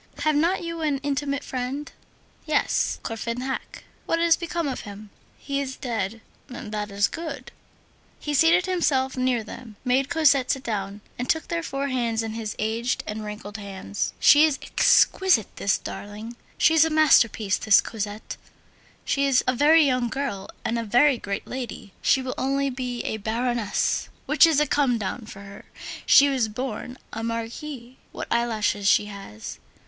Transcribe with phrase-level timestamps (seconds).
[0.23, 1.91] "Have not you an intimate friend?"
[2.47, 7.51] "Yes, Courfeyrac." "What has become of him?" "He is dead." "That is good."
[8.19, 12.33] He seated himself near them, made Cosette sit down, and took their four hands in
[12.33, 16.35] his aged and wrinkled hands: "She is exquisite, this darling.
[16.57, 18.37] She's a masterpiece, this Cosette!
[19.05, 21.93] She is a very little girl and a very great lady.
[22.01, 25.65] She will only be a Baroness, which is a come down for her;
[26.07, 27.97] she was born a Marquise.
[28.11, 29.59] What eyelashes she has!